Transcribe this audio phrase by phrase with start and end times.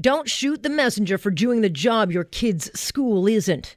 [0.00, 3.76] Don't shoot the messenger for doing the job your kid's school isn't.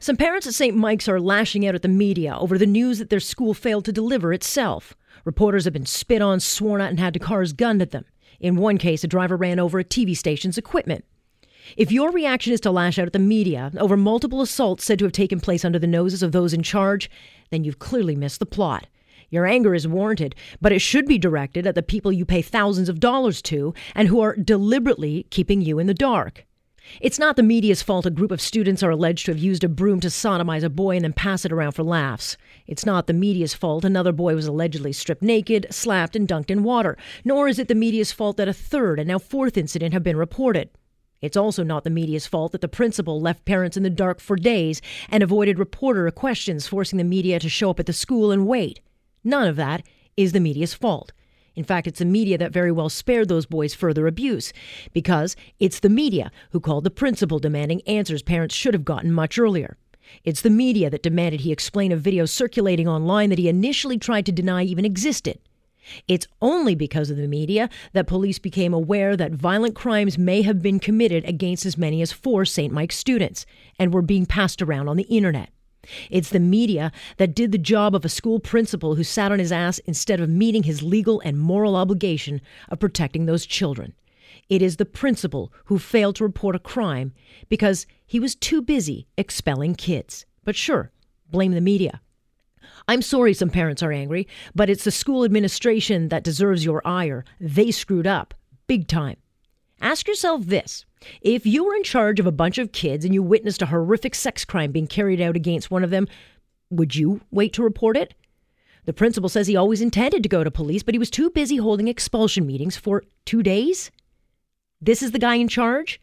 [0.00, 0.74] Some parents at St.
[0.74, 3.92] Mike's are lashing out at the media over the news that their school failed to
[3.92, 4.96] deliver itself.
[5.24, 8.04] Reporters have been spit on, sworn at, and had cars gunned at them.
[8.40, 11.04] In one case, a driver ran over a TV station's equipment.
[11.76, 15.04] If your reaction is to lash out at the media over multiple assaults said to
[15.04, 17.08] have taken place under the noses of those in charge,
[17.50, 18.88] then you've clearly missed the plot.
[19.30, 22.88] Your anger is warranted, but it should be directed at the people you pay thousands
[22.88, 26.46] of dollars to and who are deliberately keeping you in the dark.
[27.00, 29.68] It's not the media's fault a group of students are alleged to have used a
[29.68, 32.36] broom to sodomize a boy and then pass it around for laughs.
[32.66, 36.64] It's not the media's fault another boy was allegedly stripped naked, slapped, and dunked in
[36.64, 36.96] water.
[37.24, 40.16] Nor is it the media's fault that a third and now fourth incident have been
[40.16, 40.70] reported.
[41.20, 44.36] It's also not the media's fault that the principal left parents in the dark for
[44.36, 48.46] days and avoided reporter questions, forcing the media to show up at the school and
[48.46, 48.80] wait.
[49.24, 49.82] None of that
[50.16, 51.12] is the media's fault.
[51.54, 54.52] In fact, it's the media that very well spared those boys further abuse,
[54.92, 59.38] because it's the media who called the principal demanding answers parents should have gotten much
[59.38, 59.76] earlier.
[60.24, 64.26] It's the media that demanded he explain a video circulating online that he initially tried
[64.26, 65.38] to deny even existed.
[66.06, 70.62] It's only because of the media that police became aware that violent crimes may have
[70.62, 72.72] been committed against as many as four St.
[72.72, 73.46] Mike students
[73.78, 75.50] and were being passed around on the internet.
[76.10, 79.52] It's the media that did the job of a school principal who sat on his
[79.52, 83.94] ass instead of meeting his legal and moral obligation of protecting those children.
[84.48, 87.12] It is the principal who failed to report a crime
[87.48, 90.26] because he was too busy expelling kids.
[90.44, 90.90] But sure,
[91.30, 92.00] blame the media.
[92.88, 97.24] I'm sorry some parents are angry, but it's the school administration that deserves your ire.
[97.38, 98.34] They screwed up.
[98.66, 99.16] Big time.
[99.80, 100.84] Ask yourself this
[101.20, 104.14] if you were in charge of a bunch of kids and you witnessed a horrific
[104.14, 106.06] sex crime being carried out against one of them,
[106.70, 108.14] would you wait to report it?
[108.86, 111.56] The principal says he always intended to go to police, but he was too busy
[111.56, 113.90] holding expulsion meetings for two days.
[114.80, 116.00] This is the guy in charge?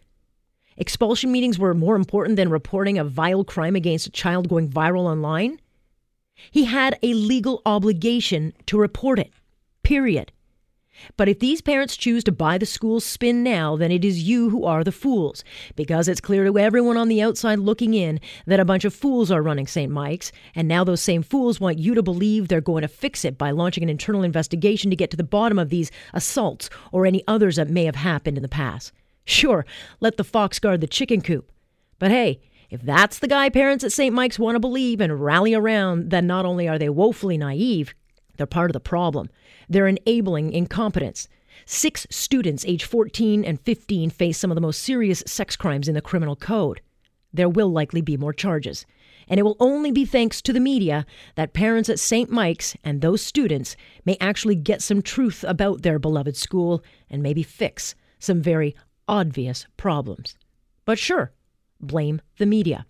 [0.77, 5.05] Expulsion meetings were more important than reporting a vile crime against a child going viral
[5.05, 5.59] online?
[6.51, 9.31] He had a legal obligation to report it.
[9.81, 10.31] Period.
[11.15, 14.49] But if these parents choose to buy the school's spin now, then it is you
[14.49, 15.43] who are the fools,
[15.75, 19.31] because it's clear to everyone on the outside looking in that a bunch of fools
[19.31, 19.91] are running St.
[19.91, 23.37] Mike's, and now those same fools want you to believe they're going to fix it
[23.37, 27.23] by launching an internal investigation to get to the bottom of these assaults or any
[27.27, 28.91] others that may have happened in the past.
[29.25, 29.65] Sure,
[29.99, 31.51] let the fox guard the chicken coop.
[31.99, 34.13] But hey, if that's the guy parents at St.
[34.13, 37.93] Mike's want to believe and rally around, then not only are they woefully naive,
[38.37, 39.29] they're part of the problem.
[39.69, 41.27] They're enabling incompetence.
[41.65, 45.95] Six students aged 14 and 15 face some of the most serious sex crimes in
[45.95, 46.81] the criminal code.
[47.33, 48.85] There will likely be more charges.
[49.27, 51.05] And it will only be thanks to the media
[51.35, 52.29] that parents at St.
[52.29, 57.43] Mike's and those students may actually get some truth about their beloved school and maybe
[57.43, 58.75] fix some very
[59.07, 60.37] obvious problems.
[60.85, 61.33] But sure,
[61.81, 62.85] blame the media.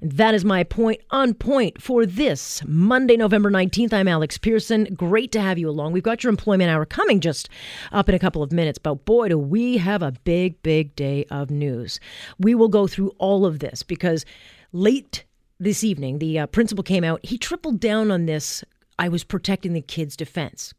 [0.00, 3.92] And that is my point on point for this Monday, November 19th.
[3.92, 4.84] I'm Alex Pierson.
[4.94, 5.92] Great to have you along.
[5.92, 7.48] We've got your employment hour coming just
[7.92, 11.24] up in a couple of minutes, but boy, do we have a big, big day
[11.30, 12.00] of news.
[12.38, 14.24] We will go through all of this because
[14.72, 15.24] late
[15.60, 17.24] this evening, the uh, principal came out.
[17.24, 18.64] He tripled down on this
[18.98, 20.72] I was protecting the kids' defense.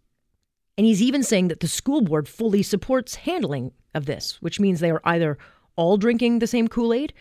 [0.78, 4.80] And he's even saying that the school board fully supports handling of this, which means
[4.80, 5.38] they are either
[5.76, 7.14] all drinking the same Kool Aid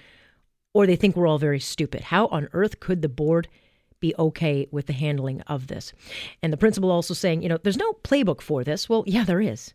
[0.74, 2.02] or they think we're all very stupid.
[2.02, 3.48] How on earth could the board
[4.00, 5.92] be okay with the handling of this?
[6.42, 8.88] And the principal also saying, you know, there's no playbook for this.
[8.88, 9.72] Well, yeah, there is.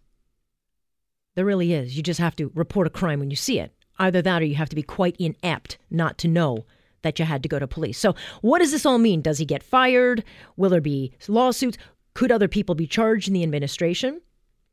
[1.36, 1.96] There really is.
[1.96, 3.74] You just have to report a crime when you see it.
[3.98, 6.66] Either that or you have to be quite inept not to know
[7.02, 7.98] that you had to go to police.
[7.98, 9.22] So, what does this all mean?
[9.22, 10.24] Does he get fired?
[10.58, 11.78] Will there be lawsuits?
[12.14, 14.22] Could other people be charged in the administration?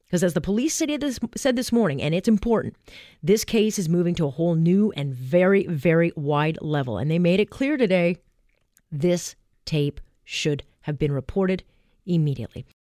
[0.06, 2.77] Because as the police said this, said this morning, and it's important,
[3.22, 6.99] this case is moving to a whole new and very, very wide level.
[6.99, 8.17] And they made it clear today
[8.93, 9.34] this
[9.65, 11.65] tape should have been reported
[12.05, 12.67] immediately.